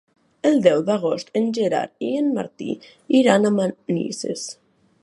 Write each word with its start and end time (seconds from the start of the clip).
El 0.49 0.55
deu 0.67 0.79
d'agost 0.87 1.29
en 1.41 1.45
Gerard 1.59 2.09
i 2.09 2.11
en 2.23 2.33
Martí 2.39 2.69
iran 3.21 3.47
a 3.51 3.57
Manises. 3.61 4.53